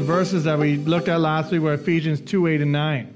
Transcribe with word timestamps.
the 0.00 0.06
verses 0.06 0.44
that 0.44 0.58
we 0.58 0.76
looked 0.76 1.08
at 1.08 1.20
last 1.20 1.52
week 1.52 1.60
were 1.60 1.74
Ephesians 1.74 2.22
2 2.22 2.46
8 2.46 2.62
and 2.62 2.72
9. 2.72 3.14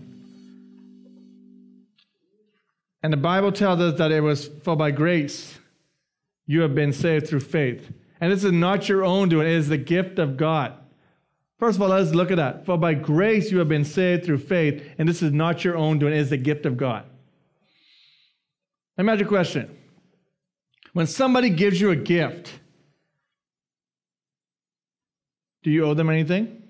And 3.02 3.12
the 3.12 3.16
Bible 3.16 3.52
tells 3.52 3.80
us 3.80 3.98
that 3.98 4.12
it 4.12 4.20
was 4.20 4.50
for 4.62 4.76
by 4.76 4.90
grace 4.90 5.58
you 6.46 6.60
have 6.60 6.74
been 6.74 6.92
saved 6.92 7.26
through 7.26 7.40
faith. 7.40 7.90
And 8.20 8.30
this 8.30 8.44
is 8.44 8.52
not 8.52 8.86
your 8.86 9.02
own 9.02 9.30
doing, 9.30 9.46
it 9.46 9.54
is 9.54 9.68
the 9.68 9.78
gift 9.78 10.18
of 10.18 10.36
God. 10.36 10.74
First 11.58 11.76
of 11.76 11.82
all, 11.82 11.88
let's 11.88 12.12
look 12.12 12.30
at 12.30 12.36
that. 12.36 12.66
For 12.66 12.76
by 12.76 12.92
grace 12.92 13.50
you 13.50 13.58
have 13.60 13.68
been 13.68 13.84
saved 13.84 14.26
through 14.26 14.38
faith, 14.38 14.86
and 14.98 15.08
this 15.08 15.22
is 15.22 15.32
not 15.32 15.64
your 15.64 15.78
own 15.78 15.98
doing, 15.98 16.12
it 16.12 16.18
is 16.18 16.30
the 16.30 16.36
gift 16.36 16.66
of 16.66 16.76
God. 16.76 17.04
Ask 18.98 19.22
a 19.22 19.24
question. 19.24 19.74
When 20.92 21.06
somebody 21.06 21.48
gives 21.48 21.80
you 21.80 21.90
a 21.90 21.96
gift, 21.96 22.52
do 25.62 25.70
you 25.70 25.84
owe 25.86 25.94
them 25.94 26.10
anything? 26.10 26.63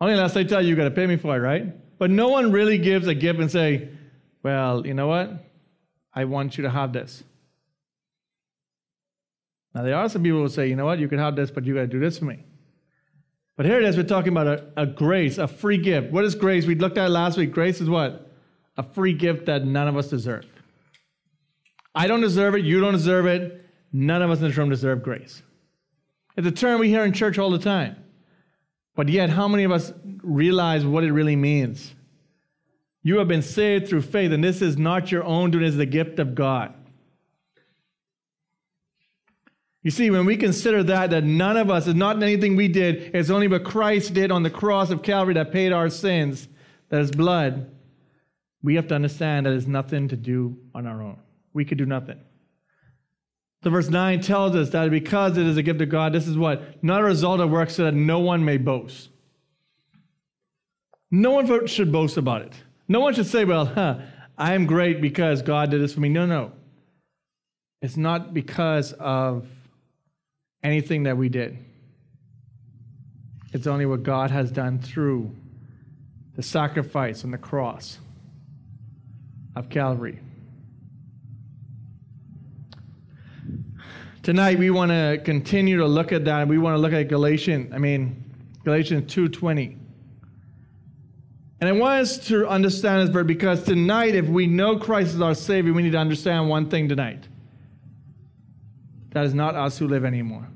Only 0.00 0.14
unless 0.14 0.34
they 0.34 0.44
tell 0.44 0.62
you 0.62 0.70
you 0.70 0.76
got 0.76 0.84
to 0.84 0.90
pay 0.90 1.06
me 1.06 1.16
for 1.16 1.36
it, 1.36 1.40
right? 1.40 1.98
But 1.98 2.10
no 2.10 2.28
one 2.28 2.52
really 2.52 2.78
gives 2.78 3.06
a 3.06 3.14
gift 3.14 3.38
and 3.40 3.50
say, 3.50 3.90
"Well, 4.42 4.86
you 4.86 4.94
know 4.94 5.08
what? 5.08 5.30
I 6.14 6.24
want 6.24 6.56
you 6.56 6.62
to 6.62 6.70
have 6.70 6.92
this." 6.92 7.22
Now 9.74 9.82
there 9.82 9.96
are 9.96 10.08
some 10.08 10.22
people 10.22 10.40
who 10.40 10.48
say, 10.48 10.68
"You 10.68 10.76
know 10.76 10.86
what? 10.86 10.98
You 10.98 11.08
can 11.08 11.18
have 11.18 11.36
this, 11.36 11.50
but 11.50 11.64
you 11.64 11.74
got 11.74 11.82
to 11.82 11.86
do 11.86 12.00
this 12.00 12.18
for 12.18 12.24
me." 12.24 12.38
But 13.56 13.66
here 13.66 13.78
it 13.78 13.84
is. 13.84 13.96
We're 13.98 14.04
talking 14.04 14.32
about 14.32 14.46
a, 14.46 14.64
a 14.78 14.86
grace, 14.86 15.36
a 15.36 15.46
free 15.46 15.76
gift. 15.76 16.10
What 16.10 16.24
is 16.24 16.34
grace? 16.34 16.64
We 16.64 16.76
looked 16.76 16.96
at 16.96 17.10
last 17.10 17.36
week. 17.36 17.52
Grace 17.52 17.82
is 17.82 17.90
what? 17.90 18.30
A 18.78 18.82
free 18.82 19.12
gift 19.12 19.44
that 19.46 19.66
none 19.66 19.86
of 19.86 19.98
us 19.98 20.08
deserve. 20.08 20.46
I 21.94 22.06
don't 22.06 22.22
deserve 22.22 22.54
it. 22.54 22.64
You 22.64 22.80
don't 22.80 22.94
deserve 22.94 23.26
it. 23.26 23.66
None 23.92 24.22
of 24.22 24.30
us 24.30 24.38
in 24.38 24.44
this 24.44 24.56
room 24.56 24.70
deserve 24.70 25.02
grace. 25.02 25.42
It's 26.38 26.46
a 26.46 26.52
term 26.52 26.80
we 26.80 26.88
hear 26.88 27.04
in 27.04 27.12
church 27.12 27.38
all 27.38 27.50
the 27.50 27.58
time. 27.58 27.96
But 29.00 29.08
yet, 29.08 29.30
how 29.30 29.48
many 29.48 29.64
of 29.64 29.72
us 29.72 29.94
realize 30.22 30.84
what 30.84 31.04
it 31.04 31.12
really 31.14 31.34
means? 31.34 31.94
You 33.02 33.16
have 33.16 33.28
been 33.28 33.40
saved 33.40 33.88
through 33.88 34.02
faith, 34.02 34.30
and 34.30 34.44
this 34.44 34.60
is 34.60 34.76
not 34.76 35.10
your 35.10 35.24
own 35.24 35.50
doing, 35.50 35.64
it 35.64 35.68
is 35.68 35.78
the 35.78 35.86
gift 35.86 36.18
of 36.18 36.34
God. 36.34 36.74
You 39.82 39.90
see, 39.90 40.10
when 40.10 40.26
we 40.26 40.36
consider 40.36 40.82
that, 40.82 41.08
that 41.12 41.24
none 41.24 41.56
of 41.56 41.70
us, 41.70 41.86
is 41.86 41.94
not 41.94 42.22
anything 42.22 42.56
we 42.56 42.68
did, 42.68 43.12
it's 43.14 43.30
only 43.30 43.48
what 43.48 43.64
Christ 43.64 44.12
did 44.12 44.30
on 44.30 44.42
the 44.42 44.50
cross 44.50 44.90
of 44.90 45.02
Calvary 45.02 45.32
that 45.32 45.50
paid 45.50 45.72
our 45.72 45.88
sins, 45.88 46.46
that 46.90 47.00
is 47.00 47.10
blood, 47.10 47.70
we 48.62 48.74
have 48.74 48.88
to 48.88 48.94
understand 48.94 49.46
that 49.46 49.54
it's 49.54 49.66
nothing 49.66 50.08
to 50.08 50.16
do 50.18 50.58
on 50.74 50.86
our 50.86 51.00
own. 51.00 51.16
We 51.54 51.64
could 51.64 51.78
do 51.78 51.86
nothing. 51.86 52.20
So 53.62 53.70
verse 53.70 53.88
9 53.88 54.20
tells 54.22 54.56
us 54.56 54.70
that 54.70 54.90
because 54.90 55.36
it 55.36 55.46
is 55.46 55.56
a 55.56 55.62
gift 55.62 55.80
of 55.82 55.90
God, 55.90 56.12
this 56.12 56.26
is 56.26 56.36
what? 56.36 56.82
Not 56.82 57.02
a 57.02 57.04
result 57.04 57.40
of 57.40 57.50
works 57.50 57.74
so 57.74 57.84
that 57.84 57.94
no 57.94 58.18
one 58.20 58.44
may 58.44 58.56
boast. 58.56 59.10
No 61.10 61.32
one 61.32 61.66
should 61.66 61.92
boast 61.92 62.16
about 62.16 62.42
it. 62.42 62.54
No 62.88 63.00
one 63.00 63.14
should 63.14 63.26
say, 63.26 63.44
well, 63.44 63.66
huh, 63.66 63.98
I 64.38 64.54
am 64.54 64.66
great 64.66 65.00
because 65.02 65.42
God 65.42 65.70
did 65.70 65.82
this 65.82 65.92
for 65.92 66.00
me. 66.00 66.08
No, 66.08 66.24
no. 66.24 66.52
It's 67.82 67.96
not 67.96 68.32
because 68.32 68.92
of 68.94 69.46
anything 70.62 71.02
that 71.02 71.16
we 71.16 71.28
did. 71.28 71.58
It's 73.52 73.66
only 73.66 73.86
what 73.86 74.02
God 74.02 74.30
has 74.30 74.50
done 74.50 74.78
through 74.78 75.34
the 76.36 76.42
sacrifice 76.42 77.24
on 77.24 77.30
the 77.30 77.38
cross 77.38 77.98
of 79.56 79.68
Calvary. 79.68 80.20
Tonight 84.30 84.60
we 84.60 84.70
want 84.70 84.92
to 84.92 85.20
continue 85.24 85.78
to 85.78 85.86
look 85.86 86.12
at 86.12 86.24
that. 86.26 86.46
We 86.46 86.56
want 86.56 86.74
to 86.74 86.78
look 86.78 86.92
at 86.92 87.08
Galatians, 87.08 87.72
I 87.74 87.78
mean 87.78 88.22
Galatians 88.62 89.12
2:20. 89.12 89.76
And 91.60 91.68
I 91.68 91.72
want 91.72 92.02
us 92.02 92.16
to 92.28 92.46
understand 92.46 93.02
this 93.02 93.10
verse 93.10 93.26
because 93.26 93.64
tonight, 93.64 94.14
if 94.14 94.28
we 94.28 94.46
know 94.46 94.76
Christ 94.76 95.16
is 95.16 95.20
our 95.20 95.34
Savior, 95.34 95.72
we 95.72 95.82
need 95.82 95.90
to 95.90 95.98
understand 95.98 96.48
one 96.48 96.70
thing 96.70 96.88
tonight. 96.88 97.26
That 99.14 99.26
is 99.26 99.34
not 99.34 99.56
us 99.56 99.76
who 99.78 99.88
live 99.88 100.04
anymore. 100.04 100.46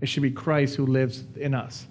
It 0.00 0.08
should 0.08 0.24
be 0.24 0.32
Christ 0.32 0.74
who 0.74 0.84
lives 0.84 1.22
in 1.36 1.54
us. 1.54 1.86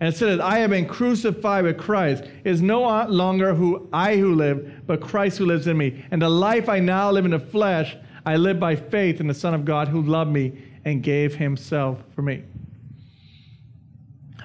And 0.00 0.08
it 0.08 0.16
says, 0.16 0.40
I 0.40 0.60
have 0.60 0.70
been 0.70 0.86
crucified 0.86 1.64
with 1.64 1.76
Christ. 1.76 2.24
It 2.24 2.50
is 2.50 2.62
no 2.62 3.04
longer 3.08 3.54
who 3.54 3.90
I 3.92 4.16
who 4.16 4.34
live, 4.34 4.86
but 4.86 5.02
Christ 5.02 5.36
who 5.36 5.44
lives 5.44 5.66
in 5.66 5.76
me. 5.76 6.02
And 6.10 6.22
the 6.22 6.30
life 6.30 6.70
I 6.70 6.78
now 6.78 7.10
live 7.10 7.26
in 7.26 7.32
the 7.32 7.38
flesh, 7.38 7.94
I 8.24 8.36
live 8.36 8.60
by 8.60 8.76
faith 8.76 9.20
in 9.20 9.26
the 9.26 9.34
Son 9.34 9.54
of 9.54 9.64
God 9.64 9.88
who 9.88 10.02
loved 10.02 10.30
me 10.30 10.62
and 10.84 11.02
gave 11.02 11.34
himself 11.34 12.02
for 12.14 12.22
me. 12.22 12.44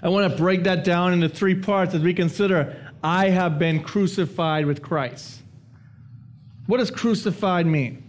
I 0.01 0.09
want 0.09 0.31
to 0.31 0.37
break 0.37 0.63
that 0.63 0.83
down 0.83 1.13
into 1.13 1.29
three 1.29 1.55
parts 1.55 1.93
as 1.93 2.01
we 2.01 2.13
consider 2.13 2.91
I 3.03 3.29
have 3.29 3.59
been 3.59 3.83
crucified 3.83 4.65
with 4.65 4.81
Christ. 4.81 5.41
What 6.65 6.77
does 6.77 6.91
crucified 6.91 7.65
mean? 7.65 8.03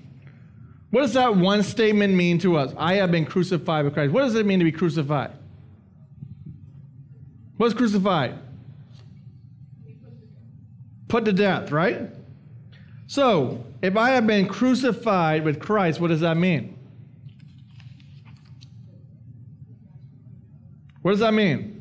What 0.91 1.03
does 1.03 1.13
that 1.15 1.37
one 1.37 1.63
statement 1.63 2.15
mean 2.15 2.39
to 2.41 2.57
us? 2.57 2.73
I 2.77 2.95
have 2.95 3.11
been 3.11 3.27
crucified 3.27 3.85
with 3.85 3.95
Christ. 3.95 4.13
What 4.13 4.23
does 4.23 4.35
it 4.35 4.47
mean 4.47 4.59
to 4.59 4.65
be 4.65 4.73
crucified? 4.73 5.33
What's 7.59 7.75
crucified? 7.75 8.39
Put 11.09 11.25
to 11.25 11.33
death, 11.33 11.71
right? 11.71 12.11
So, 13.07 13.65
if 13.83 13.97
I 13.97 14.11
have 14.11 14.27
been 14.27 14.47
crucified 14.47 15.45
with 15.45 15.61
Christ, 15.61 16.01
what 16.01 16.09
does 16.09 16.21
that 16.21 16.37
mean? 16.37 16.77
What 21.03 21.13
does 21.13 21.21
that 21.21 21.35
mean? 21.35 21.75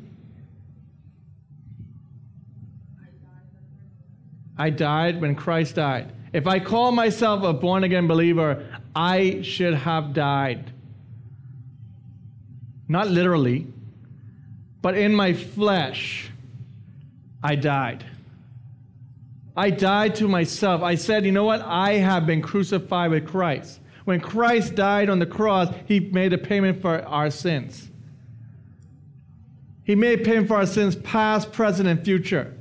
I 4.56 4.70
died 4.70 5.20
when 5.20 5.34
Christ 5.34 5.76
died. 5.76 6.12
If 6.32 6.46
I 6.46 6.58
call 6.58 6.92
myself 6.92 7.42
a 7.44 7.52
born 7.52 7.84
again 7.84 8.06
believer, 8.06 8.66
I 8.94 9.42
should 9.42 9.74
have 9.74 10.12
died. 10.12 10.72
Not 12.88 13.08
literally, 13.08 13.66
but 14.82 14.96
in 14.96 15.14
my 15.14 15.32
flesh, 15.32 16.30
I 17.42 17.54
died. 17.54 18.04
I 19.58 19.70
died 19.70 20.14
to 20.16 20.28
myself. 20.28 20.82
I 20.82 20.94
said, 20.94 21.26
you 21.26 21.32
know 21.32 21.42
what? 21.42 21.60
I 21.62 21.94
have 21.94 22.26
been 22.26 22.40
crucified 22.40 23.10
with 23.10 23.26
Christ. 23.26 23.80
When 24.04 24.20
Christ 24.20 24.76
died 24.76 25.10
on 25.10 25.18
the 25.18 25.26
cross, 25.26 25.74
he 25.84 25.98
made 25.98 26.32
a 26.32 26.38
payment 26.38 26.80
for 26.80 27.02
our 27.02 27.28
sins. 27.28 27.90
He 29.82 29.96
made 29.96 30.22
payment 30.22 30.46
for 30.46 30.54
our 30.54 30.66
sins, 30.66 30.94
past, 30.94 31.50
present, 31.50 31.88
and 31.88 32.04
future. 32.04 32.56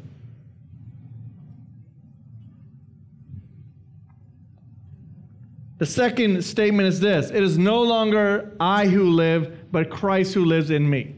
The 5.78 5.86
second 5.86 6.44
statement 6.44 6.88
is 6.88 7.00
this 7.00 7.30
It 7.30 7.44
is 7.44 7.60
no 7.60 7.84
longer 7.84 8.56
I 8.60 8.88
who 8.88 9.12
live, 9.12 9.72
but 9.72 9.92
Christ 9.92 10.34
who 10.34 10.46
lives 10.46 10.72
in 10.72 10.90
me. 10.90 11.14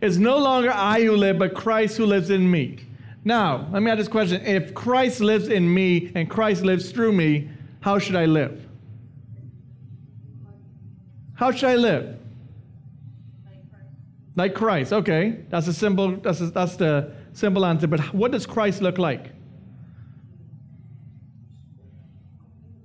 It's 0.00 0.16
no 0.16 0.38
longer 0.38 0.72
I 0.72 1.02
who 1.02 1.16
live, 1.16 1.38
but 1.38 1.52
Christ 1.54 1.98
who 1.98 2.06
lives 2.06 2.30
in 2.30 2.50
me. 2.50 2.78
Now, 3.24 3.68
let 3.72 3.82
me 3.82 3.90
ask 3.90 3.98
this 3.98 4.08
question. 4.08 4.44
If 4.44 4.74
Christ 4.74 5.20
lives 5.20 5.48
in 5.48 5.72
me 5.72 6.12
and 6.14 6.28
Christ 6.28 6.62
lives 6.62 6.92
through 6.92 7.12
me, 7.12 7.48
how 7.80 7.98
should 7.98 8.16
I 8.16 8.26
live? 8.26 8.66
How 11.34 11.50
should 11.50 11.70
I 11.70 11.76
live? 11.76 12.18
Like 14.36 14.54
Christ. 14.54 14.92
Okay, 14.92 15.38
that's 15.48 15.68
a 15.68 15.72
simple. 15.72 16.16
That's 16.16 16.40
a, 16.40 16.46
that's 16.46 16.76
the 16.76 17.12
simple 17.32 17.64
answer. 17.64 17.86
But 17.86 18.00
what 18.12 18.32
does 18.32 18.46
Christ 18.46 18.82
look 18.82 18.98
like? 18.98 19.30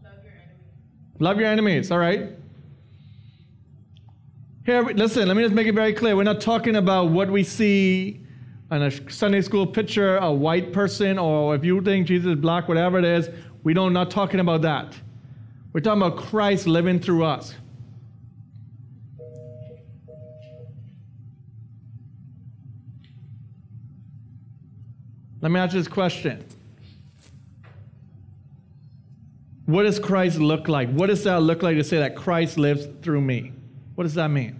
Love 0.04 0.18
your 0.24 0.32
enemies. 0.32 1.20
Love 1.20 1.40
your 1.40 1.48
enemies. 1.48 1.92
All 1.92 1.98
right. 1.98 2.30
Here, 4.66 4.84
listen. 4.84 5.28
Let 5.28 5.36
me 5.36 5.44
just 5.44 5.56
make 5.56 5.68
it 5.68 5.76
very 5.76 5.94
clear. 5.94 6.16
We're 6.16 6.24
not 6.24 6.40
talking 6.40 6.76
about 6.76 7.10
what 7.10 7.30
we 7.32 7.44
see 7.44 8.26
on 8.72 8.84
a 8.84 9.12
Sunday 9.12 9.42
school 9.42 9.66
picture, 9.66 10.18
a 10.18 10.32
white 10.32 10.72
person, 10.72 11.18
or 11.18 11.56
if 11.56 11.64
you 11.64 11.82
think 11.82 12.08
Jesus 12.08 12.34
is 12.34 12.36
black, 12.36 12.68
whatever 12.68 13.00
it 13.00 13.06
is, 13.06 13.30
we 13.64 13.74
don't 13.74 13.94
not 13.94 14.12
talking 14.12 14.40
about 14.40 14.62
that. 14.62 14.96
We're 15.74 15.82
talking 15.82 16.02
about 16.02 16.18
Christ 16.18 16.68
living 16.68 17.00
through 17.00 17.26
us. 17.26 17.56
Let 25.42 25.52
me 25.52 25.60
ask 25.60 25.74
you 25.74 25.80
this 25.80 25.88
question. 25.88 26.44
What 29.66 29.84
does 29.84 30.00
Christ 30.00 30.40
look 30.40 30.68
like? 30.68 30.90
What 30.90 31.08
does 31.08 31.24
that 31.24 31.42
look 31.42 31.64
like 31.64 31.78
to 31.78 31.84
say 31.84 32.00
that 32.00 32.16
Christ 32.16 32.58
lives 32.58 32.88
through 33.02 33.22
me? 33.22 33.54
What 33.96 34.04
does 34.04 34.16
that 34.16 34.30
mean? 34.30 34.60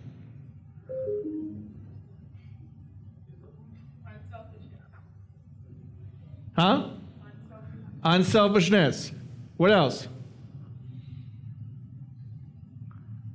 Unselfishness. 8.04 9.12
What 9.58 9.72
else? 9.72 10.08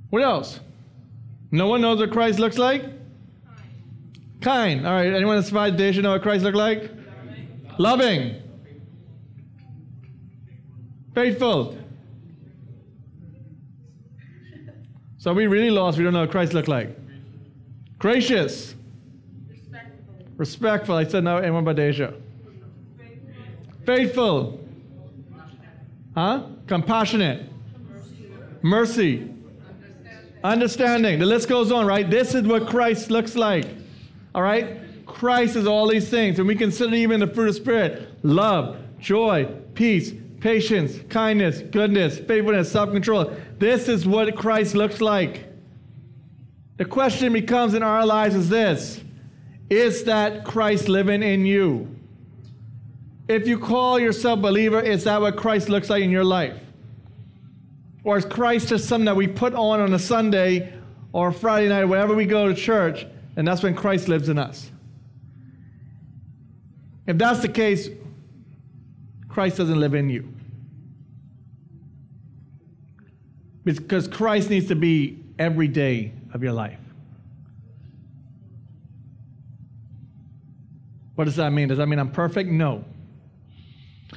What 0.09 0.23
else? 0.23 0.59
No 1.51 1.67
one 1.67 1.81
knows 1.81 1.99
what 1.99 2.11
Christ 2.11 2.39
looks 2.39 2.57
like? 2.57 2.83
Kind. 2.83 4.41
Kind. 4.41 4.87
All 4.87 4.93
right. 4.93 5.13
Anyone 5.13 5.37
that 5.37 5.43
survived 5.43 5.77
Deja 5.77 6.01
know 6.01 6.11
what 6.11 6.21
Christ 6.21 6.43
looked 6.43 6.57
like? 6.57 6.91
Loving. 7.77 8.41
Faithful. 11.13 11.77
So 15.17 15.33
we 15.33 15.47
really 15.47 15.71
lost. 15.71 15.97
We 15.97 16.03
don't 16.03 16.13
know 16.13 16.21
what 16.21 16.31
Christ 16.31 16.53
looked 16.53 16.67
like. 16.67 16.95
Gracious. 17.97 18.75
Respectful. 19.47 20.15
Respectful. 20.37 20.95
I 20.95 21.03
said 21.05 21.23
no. 21.23 21.37
Anyone 21.37 21.63
but 21.63 21.75
Deja. 21.75 22.13
Faithful. 23.85 24.59
Huh? 26.15 26.43
Compassionate. 26.67 27.49
Mercy. 28.61 29.29
Understanding. 30.43 31.19
The 31.19 31.25
list 31.25 31.49
goes 31.49 31.71
on, 31.71 31.85
right? 31.85 32.09
This 32.09 32.33
is 32.35 32.43
what 32.43 32.67
Christ 32.67 33.11
looks 33.11 33.35
like. 33.35 33.65
All 34.33 34.41
right? 34.41 34.81
Christ 35.05 35.55
is 35.55 35.67
all 35.67 35.87
these 35.87 36.09
things. 36.09 36.39
And 36.39 36.47
we 36.47 36.55
consider 36.55 36.95
even 36.95 37.19
the 37.19 37.27
fruit 37.27 37.49
of 37.49 37.55
Spirit 37.55 38.09
love, 38.23 38.77
joy, 38.99 39.45
peace, 39.73 40.13
patience, 40.39 40.99
kindness, 41.09 41.61
goodness, 41.61 42.19
faithfulness, 42.19 42.71
self 42.71 42.91
control. 42.91 43.31
This 43.59 43.87
is 43.87 44.05
what 44.05 44.35
Christ 44.35 44.75
looks 44.75 45.01
like. 45.01 45.45
The 46.77 46.85
question 46.85 47.33
becomes 47.33 47.73
in 47.73 47.83
our 47.83 48.05
lives 48.05 48.35
is 48.35 48.49
this 48.49 49.01
Is 49.69 50.03
that 50.05 50.43
Christ 50.43 50.89
living 50.89 51.23
in 51.23 51.45
you? 51.45 51.94
If 53.27 53.47
you 53.47 53.57
call 53.57 53.99
yourself 53.99 54.39
a 54.39 54.41
believer, 54.41 54.79
is 54.79 55.03
that 55.05 55.19
what 55.19 55.35
Christ 55.35 55.69
looks 55.69 55.89
like 55.89 56.03
in 56.03 56.11
your 56.11 56.23
life? 56.23 56.59
Or 58.03 58.17
is 58.17 58.25
Christ 58.25 58.69
just 58.69 58.87
something 58.87 59.05
that 59.05 59.15
we 59.15 59.27
put 59.27 59.53
on 59.55 59.79
on 59.79 59.93
a 59.93 59.99
Sunday 59.99 60.73
or 61.11 61.29
a 61.29 61.33
Friday 61.33 61.69
night, 61.69 61.85
wherever 61.85 62.13
we 62.13 62.25
go 62.25 62.47
to 62.47 62.53
church, 62.53 63.07
and 63.35 63.47
that's 63.47 63.63
when 63.63 63.73
Christ 63.73 64.07
lives 64.07 64.29
in 64.29 64.37
us? 64.37 64.69
If 67.07 67.17
that's 67.17 67.39
the 67.39 67.49
case, 67.49 67.89
Christ 69.27 69.57
doesn't 69.57 69.79
live 69.79 69.95
in 69.95 70.09
you. 70.09 70.31
Because 73.63 74.07
Christ 74.07 74.51
needs 74.51 74.67
to 74.67 74.75
be 74.75 75.23
every 75.39 75.67
day 75.67 76.13
of 76.33 76.43
your 76.43 76.53
life. 76.53 76.79
What 81.15 81.25
does 81.25 81.37
that 81.37 81.51
mean? 81.51 81.69
Does 81.69 81.79
that 81.79 81.87
mean 81.87 81.97
I'm 81.97 82.11
perfect? 82.11 82.51
No. 82.51 82.85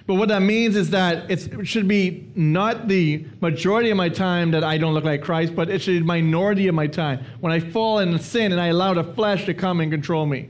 But 0.08 0.14
what 0.14 0.30
that 0.30 0.40
means 0.40 0.74
is 0.74 0.88
that 0.88 1.30
it 1.30 1.66
should 1.66 1.86
be 1.86 2.32
not 2.34 2.88
the 2.88 3.26
majority 3.42 3.90
of 3.90 3.98
my 3.98 4.08
time 4.08 4.52
that 4.52 4.64
I 4.64 4.78
don't 4.78 4.94
look 4.94 5.04
like 5.04 5.20
Christ, 5.20 5.54
but 5.54 5.68
it 5.68 5.82
should 5.82 5.92
be 5.92 5.98
the 5.98 6.06
minority 6.06 6.66
of 6.66 6.74
my 6.74 6.86
time. 6.86 7.26
When 7.40 7.52
I 7.52 7.60
fall 7.60 7.98
in 7.98 8.18
sin 8.18 8.50
and 8.52 8.58
I 8.58 8.68
allow 8.68 8.94
the 8.94 9.04
flesh 9.04 9.44
to 9.44 9.52
come 9.52 9.80
and 9.80 9.92
control 9.92 10.24
me. 10.24 10.48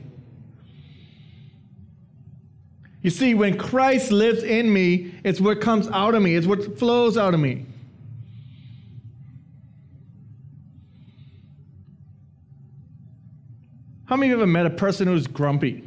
You 3.01 3.09
see, 3.09 3.33
when 3.33 3.57
Christ 3.57 4.13
lives 4.13 4.43
in 4.43 4.71
me, 4.71 5.13
it's 5.25 5.41
what 5.41 5.59
comes 5.59 5.89
out 5.89 6.15
of 6.15 6.21
me, 6.21 6.35
it's 6.35 6.47
what 6.47 6.79
flows 6.79 7.17
out 7.17 7.33
of 7.33 7.41
me. 7.41 7.65
How 14.05 14.15
many 14.15 14.31
of 14.31 14.37
you 14.37 14.41
ever 14.41 14.49
met 14.49 14.65
a 14.67 14.69
person 14.69 15.05
who's 15.05 15.27
grumpy? 15.27 15.83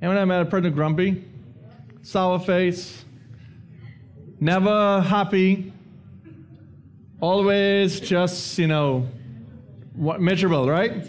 Anyone 0.00 0.16
ever 0.16 0.24
met 0.24 0.40
a 0.40 0.46
person 0.46 0.64
who's 0.64 0.74
grumpy? 0.74 1.26
Sour 2.02 2.38
face, 2.38 3.04
never 4.40 5.00
happy, 5.02 5.72
always 7.20 8.00
just, 8.00 8.58
you 8.58 8.66
know, 8.66 9.06
what, 9.94 10.20
miserable, 10.20 10.68
right? 10.68 11.06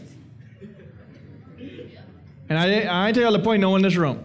And 2.50 2.60
I, 2.60 3.08
I 3.08 3.12
tell 3.14 3.32
you 3.32 3.38
the 3.38 3.44
point, 3.44 3.62
no 3.62 3.70
one 3.70 3.80
in 3.80 3.84
this 3.84 3.96
room. 3.96 4.22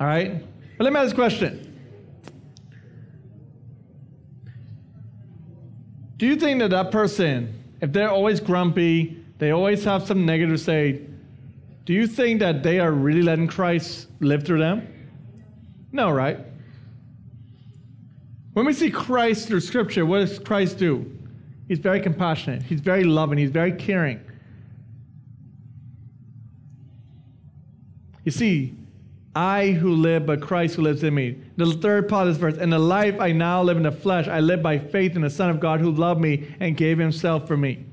All 0.00 0.06
right? 0.06 0.42
But 0.78 0.84
let 0.84 0.92
me 0.92 0.98
ask 0.98 1.10
this 1.10 1.14
question. 1.14 1.60
Do 6.16 6.26
you 6.26 6.36
think 6.36 6.60
that 6.60 6.70
that 6.70 6.90
person, 6.90 7.62
if 7.82 7.92
they're 7.92 8.10
always 8.10 8.40
grumpy, 8.40 9.22
they 9.38 9.50
always 9.50 9.84
have 9.84 10.06
some 10.06 10.24
negative 10.24 10.58
say, 10.58 11.02
do 11.84 11.92
you 11.92 12.06
think 12.06 12.40
that 12.40 12.62
they 12.62 12.80
are 12.80 12.92
really 12.92 13.20
letting 13.20 13.46
Christ 13.46 14.08
live 14.20 14.46
through 14.46 14.60
them? 14.60 14.88
No, 15.94 16.10
right? 16.10 16.40
When 18.52 18.66
we 18.66 18.72
see 18.72 18.90
Christ 18.90 19.46
through 19.46 19.60
Scripture, 19.60 20.04
what 20.04 20.18
does 20.18 20.40
Christ 20.40 20.76
do? 20.76 21.08
He's 21.68 21.78
very 21.78 22.00
compassionate, 22.00 22.64
he's 22.64 22.80
very 22.80 23.04
loving, 23.04 23.38
he's 23.38 23.52
very 23.52 23.70
caring. 23.70 24.20
You 28.24 28.32
see, 28.32 28.74
I 29.36 29.70
who 29.70 29.92
live, 29.92 30.26
but 30.26 30.40
Christ 30.40 30.74
who 30.74 30.82
lives 30.82 31.04
in 31.04 31.14
me. 31.14 31.38
The 31.56 31.72
third 31.74 32.08
part 32.08 32.26
of 32.26 32.34
this 32.34 32.40
verse, 32.40 32.60
in 32.60 32.70
the 32.70 32.78
life 32.78 33.20
I 33.20 33.30
now 33.30 33.62
live 33.62 33.76
in 33.76 33.84
the 33.84 33.92
flesh, 33.92 34.26
I 34.26 34.40
live 34.40 34.62
by 34.62 34.78
faith 34.78 35.14
in 35.14 35.22
the 35.22 35.30
Son 35.30 35.48
of 35.48 35.60
God 35.60 35.78
who 35.78 35.92
loved 35.92 36.20
me 36.20 36.52
and 36.58 36.76
gave 36.76 36.98
himself 36.98 37.46
for 37.46 37.56
me. 37.56 37.84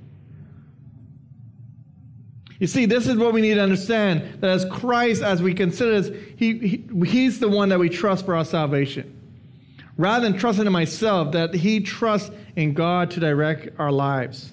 You 2.62 2.68
see, 2.68 2.86
this 2.86 3.08
is 3.08 3.18
what 3.18 3.34
we 3.34 3.42
need 3.42 3.56
to 3.56 3.63
understand 3.63 4.40
that 4.40 4.52
as 4.52 4.66
Christ, 4.66 5.24
as 5.24 5.42
we 5.42 5.56
consider 5.56 6.00
this, 6.00 6.16
he, 6.38 6.60
he, 6.60 6.86
He's 7.08 7.40
the 7.40 7.50
one 7.50 7.69
that 7.69 7.80
we 7.80 7.90
trust 7.90 8.24
for 8.24 8.36
our 8.36 8.46
salvation. 8.46 9.19
Rather 9.98 10.30
than 10.30 10.38
trusting 10.38 10.68
in 10.68 10.72
myself, 10.72 11.31
that 11.31 11.56
He 11.56 11.80
trusts 11.80 12.30
in 12.56 12.75
God 12.75 13.10
to 13.12 13.19
direct 13.19 13.80
our 13.80 13.92
lives. 13.92 14.52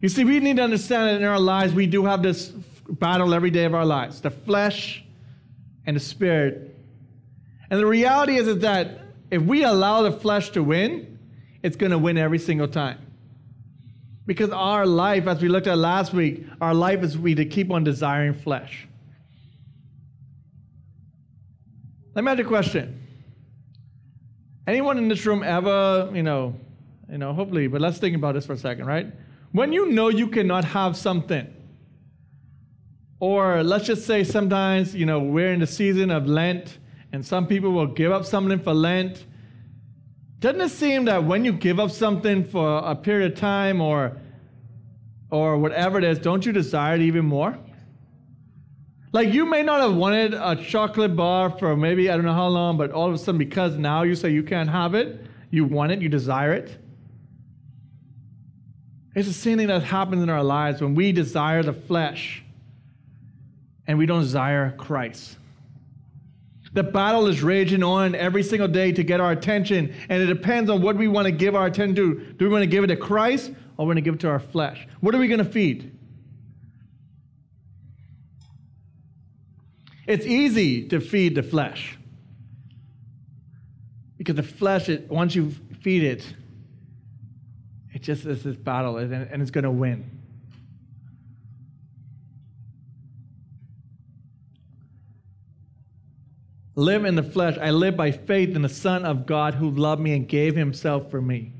You 0.00 0.08
see, 0.08 0.24
we 0.24 0.40
need 0.40 0.56
to 0.56 0.64
understand 0.64 1.08
that 1.08 1.22
in 1.22 1.24
our 1.24 1.38
lives, 1.38 1.72
we 1.72 1.86
do 1.86 2.04
have 2.04 2.20
this 2.24 2.48
battle 2.48 3.32
every 3.32 3.50
day 3.50 3.64
of 3.64 3.72
our 3.72 3.86
lives 3.86 4.20
the 4.20 4.30
flesh 4.32 5.04
and 5.86 5.94
the 5.94 6.00
spirit. 6.00 6.76
And 7.70 7.78
the 7.78 7.86
reality 7.86 8.38
is, 8.38 8.48
is 8.48 8.58
that 8.58 9.02
if 9.30 9.40
we 9.40 9.62
allow 9.62 10.02
the 10.02 10.10
flesh 10.10 10.50
to 10.50 10.64
win, 10.64 11.16
it's 11.62 11.76
going 11.76 11.92
to 11.92 11.98
win 11.98 12.18
every 12.18 12.40
single 12.40 12.66
time. 12.66 13.03
Because 14.26 14.50
our 14.50 14.86
life, 14.86 15.26
as 15.26 15.42
we 15.42 15.48
looked 15.48 15.66
at 15.66 15.76
last 15.76 16.12
week, 16.12 16.46
our 16.60 16.72
life 16.74 17.02
is 17.02 17.18
we 17.18 17.34
to 17.34 17.44
keep 17.44 17.70
on 17.70 17.84
desiring 17.84 18.34
flesh. 18.34 18.88
Let 22.14 22.24
me 22.24 22.30
ask 22.30 22.38
you 22.38 22.44
a 22.44 22.48
question. 22.48 23.00
Anyone 24.66 24.96
in 24.98 25.08
this 25.08 25.26
room 25.26 25.42
ever, 25.42 26.10
you 26.14 26.22
know, 26.22 26.54
you 27.10 27.18
know, 27.18 27.34
hopefully, 27.34 27.66
but 27.66 27.80
let's 27.80 27.98
think 27.98 28.16
about 28.16 28.34
this 28.34 28.46
for 28.46 28.54
a 28.54 28.58
second, 28.58 28.86
right? 28.86 29.08
When 29.52 29.72
you 29.72 29.90
know 29.90 30.08
you 30.08 30.28
cannot 30.28 30.64
have 30.64 30.96
something, 30.96 31.52
or 33.20 33.62
let's 33.62 33.86
just 33.86 34.06
say 34.06 34.24
sometimes, 34.24 34.94
you 34.94 35.06
know, 35.06 35.20
we're 35.20 35.52
in 35.52 35.60
the 35.60 35.66
season 35.66 36.10
of 36.10 36.26
Lent, 36.26 36.78
and 37.12 37.24
some 37.24 37.46
people 37.46 37.72
will 37.72 37.86
give 37.86 38.10
up 38.10 38.24
something 38.24 38.58
for 38.58 38.72
Lent, 38.72 39.26
doesn't 40.44 40.60
it 40.60 40.68
seem 40.68 41.06
that 41.06 41.24
when 41.24 41.42
you 41.42 41.54
give 41.54 41.80
up 41.80 41.90
something 41.90 42.44
for 42.44 42.76
a 42.84 42.94
period 42.94 43.32
of 43.32 43.38
time 43.38 43.80
or 43.80 44.18
or 45.30 45.56
whatever 45.56 45.96
it 45.96 46.04
is, 46.04 46.18
don't 46.18 46.44
you 46.44 46.52
desire 46.52 46.96
it 46.96 47.00
even 47.00 47.24
more? 47.24 47.56
Like 49.12 49.32
you 49.32 49.46
may 49.46 49.62
not 49.62 49.80
have 49.80 49.94
wanted 49.94 50.34
a 50.34 50.54
chocolate 50.54 51.16
bar 51.16 51.48
for 51.48 51.74
maybe 51.78 52.10
I 52.10 52.16
don't 52.16 52.26
know 52.26 52.34
how 52.34 52.48
long, 52.48 52.76
but 52.76 52.90
all 52.90 53.08
of 53.08 53.14
a 53.14 53.16
sudden 53.16 53.38
because 53.38 53.76
now 53.76 54.02
you 54.02 54.14
say 54.14 54.28
you 54.32 54.42
can't 54.42 54.68
have 54.68 54.94
it, 54.94 55.24
you 55.50 55.64
want 55.64 55.92
it, 55.92 56.02
you 56.02 56.10
desire 56.10 56.52
it. 56.52 56.76
It's 59.14 59.26
the 59.26 59.32
same 59.32 59.56
thing 59.56 59.68
that 59.68 59.82
happens 59.82 60.22
in 60.22 60.28
our 60.28 60.44
lives 60.44 60.82
when 60.82 60.94
we 60.94 61.12
desire 61.12 61.62
the 61.62 61.72
flesh 61.72 62.44
and 63.86 63.96
we 63.96 64.04
don't 64.04 64.20
desire 64.20 64.72
Christ. 64.72 65.38
The 66.74 66.82
battle 66.82 67.28
is 67.28 67.40
raging 67.42 67.84
on 67.84 68.16
every 68.16 68.42
single 68.42 68.66
day 68.66 68.90
to 68.92 69.04
get 69.04 69.20
our 69.20 69.30
attention, 69.30 69.94
and 70.08 70.22
it 70.22 70.26
depends 70.26 70.68
on 70.68 70.82
what 70.82 70.96
we 70.96 71.06
want 71.06 71.26
to 71.26 71.32
give 71.32 71.54
our 71.54 71.66
attention 71.66 71.94
to. 71.96 72.32
Do 72.32 72.44
we 72.44 72.50
want 72.50 72.62
to 72.62 72.66
give 72.66 72.82
it 72.82 72.88
to 72.88 72.96
Christ 72.96 73.52
or 73.76 73.86
we 73.86 73.90
want 73.90 73.98
to 73.98 74.02
give 74.02 74.14
it 74.14 74.20
to 74.20 74.28
our 74.28 74.40
flesh? 74.40 74.86
What 75.00 75.14
are 75.14 75.18
we 75.18 75.28
going 75.28 75.38
to 75.38 75.44
feed? 75.44 75.96
It's 80.06 80.26
easy 80.26 80.88
to 80.88 81.00
feed 81.00 81.36
the 81.36 81.44
flesh. 81.44 81.96
Because 84.18 84.34
the 84.34 84.42
flesh, 84.42 84.88
it, 84.88 85.08
once 85.08 85.34
you 85.34 85.52
feed 85.80 86.02
it, 86.02 86.34
it 87.92 88.02
just 88.02 88.26
is 88.26 88.42
this 88.42 88.56
battle, 88.56 88.98
and 88.98 89.40
it's 89.40 89.52
going 89.52 89.64
to 89.64 89.70
win. 89.70 90.10
Live 96.76 97.04
in 97.04 97.14
the 97.14 97.22
flesh. 97.22 97.56
I 97.60 97.70
live 97.70 97.96
by 97.96 98.10
faith 98.10 98.56
in 98.56 98.62
the 98.62 98.68
Son 98.68 99.04
of 99.04 99.26
God 99.26 99.54
who 99.54 99.70
loved 99.70 100.02
me 100.02 100.14
and 100.14 100.28
gave 100.28 100.56
himself 100.56 101.10
for 101.10 101.20
me. 101.20 101.52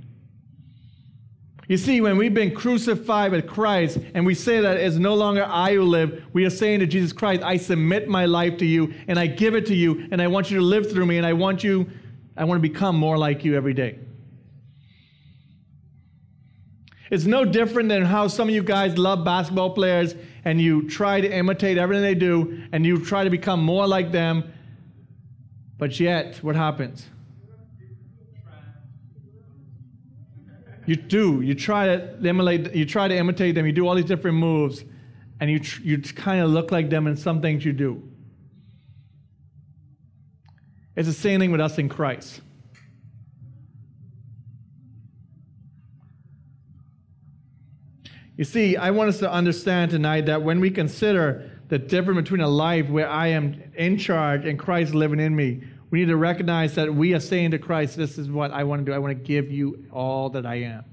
You 1.66 1.78
see, 1.78 2.02
when 2.02 2.18
we've 2.18 2.34
been 2.34 2.54
crucified 2.54 3.32
with 3.32 3.46
Christ 3.46 3.98
and 4.12 4.26
we 4.26 4.34
say 4.34 4.60
that 4.60 4.76
it's 4.76 4.96
no 4.96 5.14
longer 5.14 5.46
I 5.48 5.74
who 5.74 5.82
live, 5.82 6.24
we 6.34 6.44
are 6.44 6.50
saying 6.50 6.80
to 6.80 6.86
Jesus 6.86 7.12
Christ, 7.12 7.42
I 7.42 7.56
submit 7.56 8.06
my 8.06 8.26
life 8.26 8.58
to 8.58 8.66
you 8.66 8.92
and 9.08 9.18
I 9.18 9.26
give 9.26 9.54
it 9.54 9.64
to 9.66 9.74
you 9.74 10.06
and 10.10 10.20
I 10.20 10.26
want 10.26 10.50
you 10.50 10.58
to 10.58 10.64
live 10.64 10.90
through 10.90 11.06
me 11.06 11.16
and 11.16 11.26
I 11.26 11.32
want 11.32 11.64
you, 11.64 11.88
I 12.36 12.44
want 12.44 12.62
to 12.62 12.68
become 12.68 12.96
more 12.96 13.16
like 13.16 13.44
you 13.44 13.56
every 13.56 13.72
day. 13.72 13.98
It's 17.10 17.24
no 17.24 17.44
different 17.44 17.88
than 17.88 18.04
how 18.04 18.28
some 18.28 18.48
of 18.48 18.54
you 18.54 18.62
guys 18.62 18.98
love 18.98 19.24
basketball 19.24 19.70
players 19.70 20.14
and 20.44 20.60
you 20.60 20.88
try 20.88 21.20
to 21.20 21.30
imitate 21.30 21.78
everything 21.78 22.02
they 22.02 22.14
do 22.14 22.62
and 22.72 22.84
you 22.84 23.02
try 23.02 23.24
to 23.24 23.30
become 23.30 23.62
more 23.62 23.86
like 23.86 24.12
them. 24.12 24.52
But 25.78 25.98
yet, 25.98 26.36
what 26.42 26.56
happens? 26.56 27.06
You 30.86 30.96
do. 30.96 31.40
You 31.40 31.54
try 31.54 31.86
to 31.86 32.16
emulate. 32.24 32.74
You 32.74 32.84
try 32.84 33.08
to 33.08 33.16
imitate 33.16 33.54
them. 33.54 33.66
You 33.66 33.72
do 33.72 33.88
all 33.88 33.94
these 33.94 34.04
different 34.04 34.36
moves, 34.36 34.84
and 35.40 35.50
you 35.50 35.58
tr- 35.58 35.82
you 35.82 35.98
kind 35.98 36.42
of 36.42 36.50
look 36.50 36.70
like 36.70 36.90
them 36.90 37.06
in 37.06 37.16
some 37.16 37.40
things 37.40 37.64
you 37.64 37.72
do. 37.72 38.02
It's 40.96 41.08
the 41.08 41.14
same 41.14 41.40
thing 41.40 41.50
with 41.50 41.60
us 41.60 41.78
in 41.78 41.88
Christ. 41.88 42.40
You 48.36 48.44
see, 48.44 48.76
I 48.76 48.90
want 48.90 49.08
us 49.08 49.18
to 49.20 49.30
understand 49.30 49.90
tonight 49.92 50.26
that 50.26 50.42
when 50.42 50.60
we 50.60 50.70
consider 50.70 51.50
the 51.74 51.78
difference 51.80 52.18
between 52.18 52.40
a 52.40 52.48
life 52.48 52.88
where 52.88 53.08
I 53.08 53.26
am 53.26 53.60
in 53.74 53.98
charge 53.98 54.44
and 54.44 54.56
Christ 54.56 54.94
living 54.94 55.18
in 55.18 55.34
me, 55.34 55.60
we 55.90 55.98
need 55.98 56.06
to 56.06 56.16
recognize 56.16 56.76
that 56.76 56.94
we 56.94 57.14
are 57.14 57.18
saying 57.18 57.50
to 57.50 57.58
Christ, 57.58 57.96
This 57.96 58.16
is 58.16 58.30
what 58.30 58.52
I 58.52 58.62
want 58.62 58.82
to 58.82 58.92
do. 58.92 58.94
I 58.94 58.98
want 58.98 59.10
to 59.18 59.24
give 59.24 59.50
you 59.50 59.84
all 59.90 60.30
that 60.30 60.46
I 60.46 60.60
am. 60.60 60.84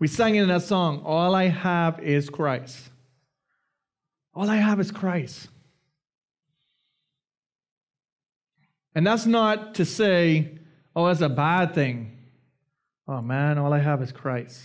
We 0.00 0.08
sang 0.08 0.34
it 0.34 0.42
in 0.42 0.48
that 0.48 0.62
song, 0.62 1.00
All 1.04 1.32
I 1.36 1.44
have 1.44 2.00
is 2.00 2.28
Christ. 2.28 2.76
All 4.34 4.50
I 4.50 4.56
have 4.56 4.80
is 4.80 4.90
Christ. 4.90 5.46
And 8.96 9.06
that's 9.06 9.26
not 9.26 9.76
to 9.76 9.84
say, 9.84 10.58
oh, 10.96 11.06
that's 11.06 11.20
a 11.20 11.28
bad 11.28 11.72
thing. 11.72 12.18
Oh 13.06 13.22
man, 13.22 13.58
all 13.58 13.72
I 13.72 13.78
have 13.78 14.02
is 14.02 14.10
Christ. 14.10 14.60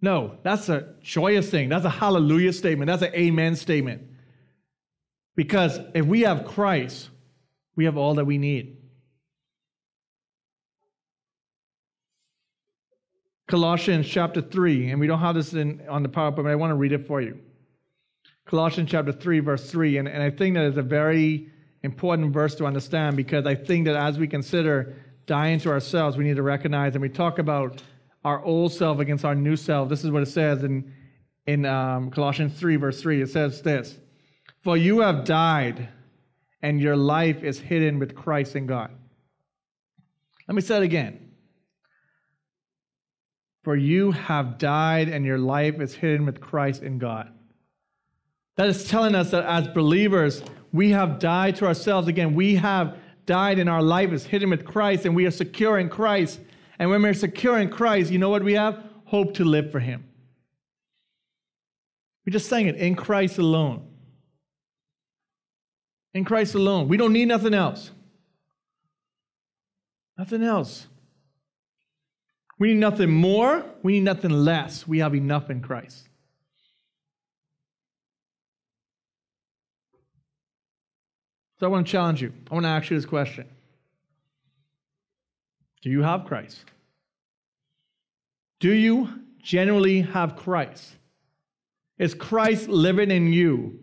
No, 0.00 0.38
that's 0.42 0.68
a 0.68 0.94
joyous 1.02 1.50
thing. 1.50 1.68
That's 1.68 1.84
a 1.84 1.90
hallelujah 1.90 2.52
statement. 2.52 2.86
That's 2.86 3.02
an 3.02 3.14
amen 3.14 3.56
statement. 3.56 4.02
Because 5.34 5.78
if 5.94 6.04
we 6.06 6.22
have 6.22 6.44
Christ, 6.44 7.10
we 7.74 7.84
have 7.84 7.96
all 7.96 8.14
that 8.14 8.24
we 8.24 8.38
need. 8.38 8.76
Colossians 13.48 14.06
chapter 14.06 14.42
3, 14.42 14.90
and 14.90 15.00
we 15.00 15.06
don't 15.06 15.20
have 15.20 15.34
this 15.34 15.54
in, 15.54 15.82
on 15.88 16.02
the 16.02 16.08
PowerPoint, 16.08 16.36
but 16.36 16.46
I 16.46 16.54
want 16.54 16.70
to 16.70 16.74
read 16.74 16.92
it 16.92 17.06
for 17.06 17.20
you. 17.20 17.38
Colossians 18.44 18.90
chapter 18.90 19.10
3, 19.10 19.40
verse 19.40 19.70
3, 19.70 19.98
and, 19.98 20.08
and 20.08 20.22
I 20.22 20.30
think 20.30 20.54
that 20.54 20.64
is 20.64 20.76
a 20.76 20.82
very 20.82 21.48
important 21.82 22.32
verse 22.32 22.54
to 22.56 22.66
understand 22.66 23.16
because 23.16 23.46
I 23.46 23.54
think 23.54 23.86
that 23.86 23.96
as 23.96 24.18
we 24.18 24.28
consider 24.28 24.96
dying 25.26 25.60
to 25.60 25.70
ourselves, 25.70 26.16
we 26.16 26.24
need 26.24 26.36
to 26.36 26.42
recognize, 26.42 26.94
and 26.94 27.02
we 27.02 27.08
talk 27.08 27.38
about 27.38 27.82
our 28.24 28.42
old 28.44 28.72
self 28.72 28.98
against 28.98 29.24
our 29.24 29.34
new 29.34 29.56
self. 29.56 29.88
This 29.88 30.04
is 30.04 30.10
what 30.10 30.22
it 30.22 30.26
says 30.26 30.64
in, 30.64 30.92
in 31.46 31.64
um, 31.64 32.10
Colossians 32.10 32.58
3, 32.58 32.76
verse 32.76 33.00
3. 33.00 33.22
It 33.22 33.30
says 33.30 33.62
this 33.62 33.98
For 34.62 34.76
you 34.76 35.00
have 35.00 35.24
died, 35.24 35.88
and 36.62 36.80
your 36.80 36.96
life 36.96 37.42
is 37.42 37.60
hidden 37.60 37.98
with 37.98 38.14
Christ 38.14 38.56
in 38.56 38.66
God. 38.66 38.90
Let 40.46 40.54
me 40.54 40.62
say 40.62 40.78
it 40.78 40.82
again. 40.82 41.30
For 43.62 43.76
you 43.76 44.12
have 44.12 44.58
died, 44.58 45.08
and 45.08 45.24
your 45.24 45.38
life 45.38 45.80
is 45.80 45.94
hidden 45.94 46.24
with 46.24 46.40
Christ 46.40 46.82
in 46.82 46.98
God. 46.98 47.32
That 48.56 48.68
is 48.68 48.88
telling 48.88 49.14
us 49.14 49.30
that 49.30 49.44
as 49.44 49.68
believers, 49.68 50.42
we 50.72 50.90
have 50.90 51.18
died 51.18 51.56
to 51.56 51.66
ourselves. 51.66 52.08
Again, 52.08 52.34
we 52.34 52.56
have 52.56 52.96
died, 53.26 53.58
and 53.58 53.68
our 53.68 53.82
life 53.82 54.10
is 54.10 54.24
hidden 54.24 54.50
with 54.50 54.64
Christ, 54.64 55.04
and 55.04 55.14
we 55.14 55.26
are 55.26 55.30
secure 55.30 55.78
in 55.78 55.88
Christ. 55.88 56.40
And 56.78 56.90
when 56.90 57.02
we're 57.02 57.14
secure 57.14 57.58
in 57.58 57.70
Christ, 57.70 58.10
you 58.10 58.18
know 58.18 58.30
what 58.30 58.44
we 58.44 58.54
have? 58.54 58.82
Hope 59.06 59.34
to 59.34 59.44
live 59.44 59.72
for 59.72 59.80
Him. 59.80 60.04
We 62.24 62.32
just 62.32 62.48
sang 62.48 62.66
it 62.66 62.76
in 62.76 62.94
Christ 62.94 63.38
alone. 63.38 63.86
In 66.14 66.24
Christ 66.24 66.54
alone. 66.54 66.88
We 66.88 66.96
don't 66.96 67.12
need 67.12 67.28
nothing 67.28 67.54
else. 67.54 67.90
Nothing 70.16 70.42
else. 70.42 70.86
We 72.58 72.68
need 72.68 72.80
nothing 72.80 73.10
more. 73.10 73.64
We 73.82 73.92
need 73.92 74.02
nothing 74.04 74.30
less. 74.30 74.86
We 74.86 74.98
have 74.98 75.14
enough 75.14 75.48
in 75.48 75.60
Christ. 75.60 76.08
So 81.58 81.66
I 81.66 81.68
want 81.70 81.86
to 81.86 81.90
challenge 81.90 82.22
you. 82.22 82.32
I 82.50 82.54
want 82.54 82.64
to 82.64 82.70
ask 82.70 82.90
you 82.90 82.96
this 82.96 83.06
question 83.06 83.46
Do 85.82 85.90
you 85.90 86.02
have 86.02 86.24
Christ? 86.24 86.64
Do 88.60 88.72
you 88.72 89.08
genuinely 89.42 90.00
have 90.00 90.36
Christ? 90.36 90.96
Is 91.98 92.14
Christ 92.14 92.68
living 92.68 93.10
in 93.10 93.32
you? 93.32 93.80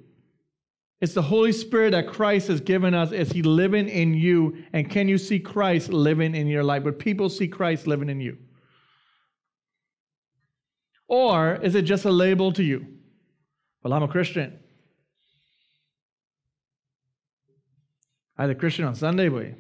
It's 1.02 1.14
the 1.14 1.22
Holy 1.22 1.52
Spirit 1.52 1.92
that 1.92 2.08
Christ 2.08 2.48
has 2.48 2.62
given 2.62 2.94
us. 2.94 3.12
Is 3.12 3.32
He 3.32 3.42
living 3.42 3.90
in 3.90 4.14
you? 4.14 4.64
And 4.74 4.90
can 4.90 5.08
you 5.08 5.18
see 5.18 5.40
Christ 5.40 5.90
living 5.90 6.36
in 6.36 6.48
your 6.48 6.64
life? 6.64 6.84
But 6.84 7.00
people 7.00 7.30
see 7.30 7.48
Christ 7.48 7.88
living 7.88 8.10
in 8.10 8.22
you. 8.22 8.38
Or 11.08 11.56
is 11.56 11.76
it 11.76 11.84
just 11.84 12.06
a 12.06 12.12
label 12.12 12.52
to 12.54 12.64
you? 12.64 12.88
Well, 13.84 13.94
I'm 13.94 14.04
a 14.04 14.08
Christian. 14.08 14.60
I 18.38 18.44
was 18.44 18.52
a 18.52 18.56
Christian 18.56 18.86
on 18.86 18.96
Sunday, 18.96 19.30
boy. 19.30 19.56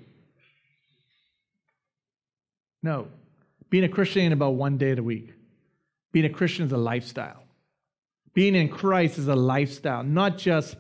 No. 2.86 3.08
Being 3.72 3.84
a 3.84 3.90
Christian 3.90 4.22
ain't 4.22 4.34
about 4.34 4.54
one 4.54 4.78
day 4.78 4.92
of 4.92 4.98
the 4.98 5.04
week. 5.04 5.34
Being 6.12 6.26
a 6.26 6.30
Christian 6.30 6.68
is 6.68 6.72
a 6.72 6.78
lifestyle. 6.78 7.42
Being 8.36 8.54
in 8.54 8.70
Christ 8.70 9.18
is 9.18 9.28
a 9.28 9.36
lifestyle, 9.36 10.04
not 10.04 10.38
just 10.38 10.76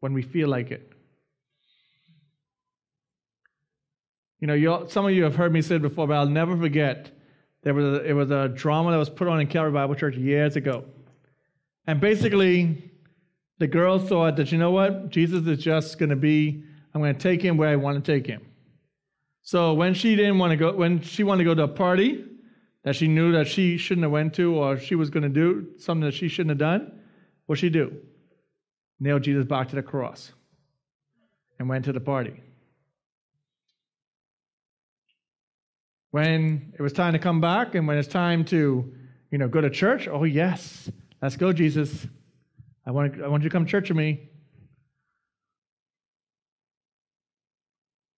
when 0.00 0.12
we 0.12 0.20
feel 0.20 0.48
like 0.48 0.70
it. 0.70 0.92
You 4.40 4.46
know, 4.46 4.86
some 4.88 5.06
of 5.06 5.12
you 5.12 5.24
have 5.24 5.36
heard 5.36 5.54
me 5.54 5.62
say 5.62 5.76
it 5.76 5.82
before, 5.82 6.06
but 6.06 6.18
I'll 6.18 6.28
never 6.28 6.54
forget. 6.54 7.10
There 7.62 7.72
was 7.72 7.84
a, 7.86 8.04
it 8.04 8.12
was 8.12 8.30
a 8.30 8.48
drama 8.48 8.90
that 8.90 8.98
was 8.98 9.08
put 9.08 9.26
on 9.26 9.40
in 9.40 9.46
Calvary 9.46 9.72
Bible 9.72 9.94
Church 9.94 10.16
years 10.16 10.54
ago. 10.54 10.84
And 11.86 11.98
basically, 11.98 12.90
the 13.56 13.66
girl 13.66 13.98
thought 13.98 14.36
that, 14.36 14.52
you 14.52 14.58
know 14.58 14.70
what? 14.70 15.08
Jesus 15.08 15.46
is 15.46 15.64
just 15.64 15.98
going 15.98 16.10
to 16.10 16.16
be, 16.16 16.62
I'm 16.92 17.00
going 17.00 17.14
to 17.14 17.18
take 17.18 17.40
him 17.40 17.56
where 17.56 17.70
I 17.70 17.76
want 17.76 18.04
to 18.04 18.12
take 18.12 18.26
him. 18.26 18.42
So 19.46 19.74
when 19.74 19.94
she 19.94 20.16
didn't 20.16 20.40
want 20.40 20.50
to 20.50 20.56
go, 20.56 20.72
when 20.72 21.00
she 21.02 21.22
wanted 21.22 21.44
to 21.44 21.50
go 21.50 21.54
to 21.54 21.62
a 21.62 21.68
party 21.68 22.24
that 22.82 22.96
she 22.96 23.06
knew 23.06 23.30
that 23.30 23.46
she 23.46 23.78
shouldn't 23.78 24.02
have 24.02 24.10
went 24.10 24.34
to, 24.34 24.56
or 24.56 24.76
she 24.76 24.96
was 24.96 25.08
going 25.08 25.22
to 25.22 25.28
do 25.28 25.68
something 25.78 26.04
that 26.04 26.14
she 26.14 26.26
shouldn't 26.26 26.50
have 26.50 26.58
done, 26.58 27.00
what 27.46 27.54
did 27.54 27.60
she 27.60 27.70
do? 27.70 27.96
Nailed 28.98 29.22
Jesus 29.22 29.44
back 29.44 29.68
to 29.68 29.76
the 29.76 29.84
cross 29.84 30.32
and 31.60 31.68
went 31.68 31.84
to 31.84 31.92
the 31.92 32.00
party. 32.00 32.42
When 36.10 36.72
it 36.76 36.82
was 36.82 36.92
time 36.92 37.12
to 37.12 37.20
come 37.20 37.40
back, 37.40 37.76
and 37.76 37.86
when 37.86 37.98
it's 37.98 38.08
time 38.08 38.44
to, 38.46 38.92
you 39.30 39.38
know, 39.38 39.46
go 39.46 39.60
to 39.60 39.70
church, 39.70 40.08
oh 40.08 40.24
yes, 40.24 40.90
let's 41.22 41.36
go, 41.36 41.52
Jesus. 41.52 42.04
I 42.84 42.90
want, 42.90 43.22
I 43.22 43.28
want 43.28 43.44
you 43.44 43.48
to 43.48 43.52
come 43.52 43.64
to 43.64 43.70
church 43.70 43.90
with 43.90 43.96
me. 43.96 44.28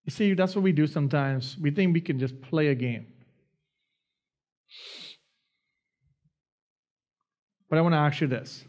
You 0.09 0.11
see, 0.11 0.33
that's 0.33 0.57
what 0.57 0.63
we 0.63 0.73
do 0.73 0.87
sometimes. 0.87 1.59
We 1.61 1.71
think 1.71 1.93
we 1.93 2.01
can 2.01 2.19
just 2.19 2.41
play 2.41 2.69
a 2.69 2.75
game. 2.75 3.09
But 7.69 7.79
I 7.79 7.83
want 7.83 7.93
to 7.93 7.99
ask 7.99 8.23
you 8.23 8.27
this 8.27 8.65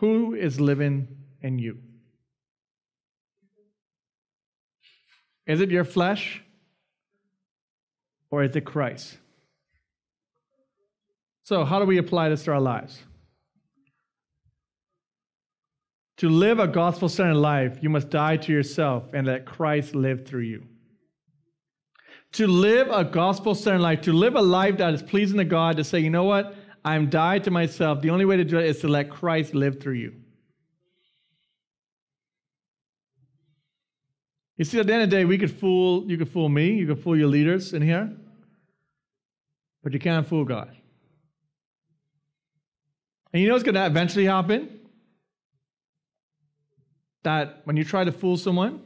Who 0.00 0.34
is 0.34 0.60
living 0.60 1.06
in 1.42 1.60
you? 1.60 1.78
Is 5.46 5.60
it 5.60 5.70
your 5.70 5.84
flesh 5.84 6.42
or 8.32 8.42
is 8.42 8.56
it 8.56 8.62
Christ? 8.62 9.16
So, 11.44 11.64
how 11.64 11.78
do 11.78 11.84
we 11.84 11.98
apply 11.98 12.30
this 12.30 12.42
to 12.46 12.50
our 12.50 12.60
lives? 12.60 12.98
To 16.18 16.28
live 16.28 16.60
a 16.60 16.68
gospel 16.68 17.08
centered 17.08 17.34
life, 17.34 17.78
you 17.80 17.90
must 17.90 18.08
die 18.08 18.36
to 18.36 18.52
yourself 18.52 19.04
and 19.12 19.26
let 19.26 19.46
Christ 19.46 19.94
live 19.94 20.26
through 20.26 20.42
you. 20.42 20.64
To 22.32 22.46
live 22.46 22.88
a 22.90 23.04
gospel 23.04 23.54
centered 23.54 23.80
life, 23.80 24.00
to 24.02 24.12
live 24.12 24.34
a 24.34 24.42
life 24.42 24.78
that 24.78 24.94
is 24.94 25.02
pleasing 25.02 25.38
to 25.38 25.44
God, 25.44 25.76
to 25.76 25.84
say, 25.84 26.00
you 26.00 26.10
know 26.10 26.24
what? 26.24 26.54
I'm 26.84 27.08
died 27.08 27.44
to 27.44 27.50
myself. 27.50 28.00
The 28.00 28.10
only 28.10 28.24
way 28.24 28.36
to 28.36 28.44
do 28.44 28.58
it 28.58 28.66
is 28.66 28.80
to 28.80 28.88
let 28.88 29.10
Christ 29.10 29.54
live 29.54 29.80
through 29.80 29.94
you. 29.94 30.14
You 34.56 34.64
see, 34.64 34.78
at 34.78 34.86
the 34.86 34.94
end 34.94 35.02
of 35.02 35.10
the 35.10 35.16
day, 35.16 35.24
we 35.24 35.38
could 35.38 35.50
fool, 35.50 36.08
you 36.08 36.16
could 36.16 36.30
fool 36.30 36.48
me, 36.48 36.74
you 36.74 36.86
could 36.86 37.02
fool 37.02 37.16
your 37.16 37.28
leaders 37.28 37.72
in 37.72 37.82
here, 37.82 38.12
but 39.82 39.92
you 39.92 39.98
can't 39.98 40.26
fool 40.26 40.44
God. 40.44 40.70
And 43.32 43.42
you 43.42 43.48
know 43.48 43.54
what's 43.54 43.64
going 43.64 43.74
to 43.74 43.84
eventually 43.84 44.26
happen? 44.26 44.83
That 47.24 47.62
when 47.64 47.76
you 47.76 47.84
try 47.84 48.04
to 48.04 48.12
fool 48.12 48.36
someone, 48.36 48.80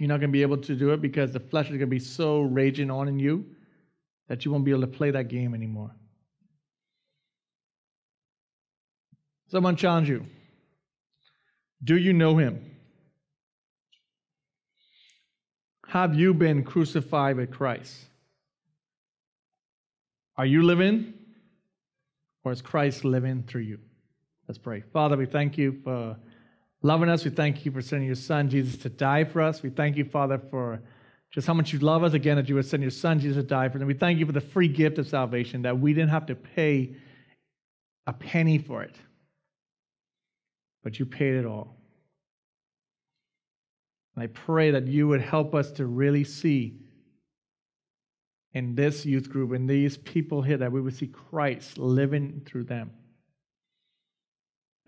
You're 0.00 0.08
not 0.08 0.20
going 0.20 0.30
to 0.30 0.32
be 0.32 0.42
able 0.42 0.58
to 0.58 0.76
do 0.76 0.90
it 0.90 1.00
because 1.00 1.32
the 1.32 1.40
flesh 1.40 1.66
is 1.66 1.70
going 1.70 1.80
to 1.80 1.86
be 1.86 1.98
so 1.98 2.40
raging 2.40 2.90
on 2.90 3.08
in 3.08 3.18
you 3.18 3.46
that 4.28 4.44
you 4.44 4.52
won't 4.52 4.64
be 4.64 4.70
able 4.70 4.82
to 4.82 4.86
play 4.86 5.10
that 5.10 5.28
game 5.28 5.54
anymore. 5.54 5.90
Someone 9.48 9.76
challenge 9.76 10.08
you. 10.08 10.26
Do 11.82 11.96
you 11.96 12.12
know 12.12 12.36
him? 12.36 12.64
Have 15.86 16.14
you 16.14 16.34
been 16.34 16.64
crucified 16.64 17.36
with 17.36 17.50
Christ? 17.50 17.96
Are 20.36 20.46
you 20.46 20.62
living 20.62 21.14
or 22.44 22.52
is 22.52 22.60
Christ 22.60 23.04
living 23.04 23.42
through 23.46 23.62
you? 23.62 23.78
Let's 24.46 24.58
pray. 24.58 24.82
Father, 24.92 25.16
we 25.16 25.26
thank 25.26 25.56
you 25.56 25.80
for 25.82 26.16
loving 26.82 27.08
us. 27.08 27.24
We 27.24 27.30
thank 27.30 27.64
you 27.64 27.72
for 27.72 27.82
sending 27.82 28.06
your 28.06 28.16
son, 28.16 28.48
Jesus, 28.48 28.76
to 28.82 28.88
die 28.88 29.24
for 29.24 29.42
us. 29.42 29.62
We 29.62 29.70
thank 29.70 29.96
you, 29.96 30.04
Father, 30.04 30.38
for 30.50 30.80
just 31.30 31.46
how 31.46 31.54
much 31.54 31.72
you 31.72 31.78
love 31.80 32.02
us 32.02 32.14
again 32.14 32.36
that 32.36 32.48
you 32.48 32.54
would 32.54 32.66
send 32.66 32.82
your 32.82 32.90
son, 32.90 33.20
Jesus, 33.20 33.36
to 33.36 33.42
die 33.42 33.68
for 33.68 33.76
us. 33.76 33.80
And 33.80 33.86
we 33.86 33.94
thank 33.94 34.18
you 34.18 34.26
for 34.26 34.32
the 34.32 34.40
free 34.40 34.68
gift 34.68 34.98
of 34.98 35.06
salvation 35.06 35.62
that 35.62 35.78
we 35.78 35.92
didn't 35.92 36.10
have 36.10 36.26
to 36.26 36.34
pay 36.34 36.94
a 38.06 38.12
penny 38.12 38.58
for 38.58 38.82
it, 38.82 38.96
but 40.82 40.98
you 40.98 41.04
paid 41.04 41.34
it 41.34 41.44
all. 41.44 41.76
And 44.14 44.24
I 44.24 44.28
pray 44.28 44.70
that 44.70 44.86
you 44.86 45.06
would 45.08 45.20
help 45.20 45.54
us 45.54 45.70
to 45.72 45.86
really 45.86 46.24
see 46.24 46.80
in 48.54 48.74
this 48.74 49.04
youth 49.04 49.28
group, 49.28 49.52
in 49.52 49.66
these 49.66 49.98
people 49.98 50.40
here, 50.40 50.56
that 50.56 50.72
we 50.72 50.80
would 50.80 50.96
see 50.96 51.08
Christ 51.08 51.76
living 51.76 52.42
through 52.46 52.64
them. 52.64 52.90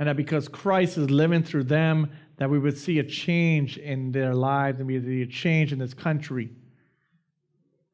And 0.01 0.09
that 0.09 0.17
because 0.17 0.49
Christ 0.49 0.97
is 0.97 1.11
living 1.11 1.43
through 1.43 1.65
them, 1.65 2.11
that 2.39 2.49
we 2.49 2.59
would 2.59 2.79
see 2.79 2.99
a 3.01 3.05
change 3.05 3.77
in 3.77 4.11
their 4.13 4.35
lives 4.35 4.79
and 4.79 4.87
we 4.87 4.95
would 4.95 5.05
see 5.05 5.21
a 5.21 5.27
change 5.27 5.75
in 5.75 5.79
this 5.79 5.93
country. 5.93 6.51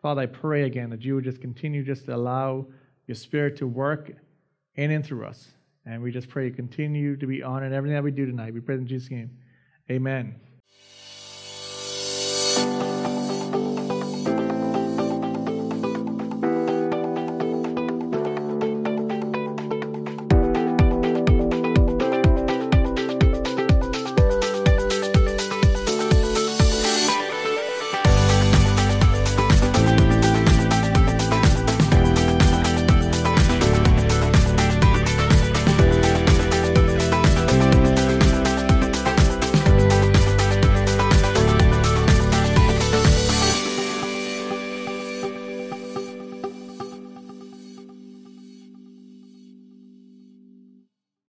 Father, 0.01 0.23
I 0.23 0.27
pray 0.27 0.63
again 0.63 0.89
that 0.91 1.03
you 1.03 1.17
would 1.17 1.25
just 1.25 1.41
continue 1.41 1.83
just 1.83 2.05
to 2.05 2.15
allow 2.15 2.67
your 3.09 3.17
spirit 3.17 3.57
to 3.57 3.67
work 3.67 4.13
in 4.77 4.93
and 4.93 5.05
through 5.05 5.27
us. 5.27 5.49
And 5.85 6.01
we 6.01 6.13
just 6.13 6.29
pray 6.29 6.47
you 6.47 6.53
continue 6.53 7.17
to 7.17 7.27
be 7.27 7.43
honored 7.43 7.73
in 7.73 7.77
everything 7.77 7.97
that 7.97 8.05
we 8.05 8.13
do 8.13 8.25
tonight. 8.25 8.55
We 8.55 8.61
pray 8.61 8.77
in 8.77 8.87
Jesus' 8.87 9.11
name. 9.11 9.31
Amen. 9.91 10.37